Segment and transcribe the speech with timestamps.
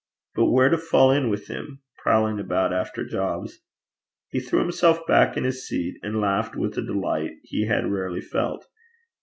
[0.33, 3.59] But where to fall in with him prowling about after jobs?'
[4.29, 8.21] He threw himself back in his seat, and laughed with a delight he had rarely
[8.21, 8.65] felt.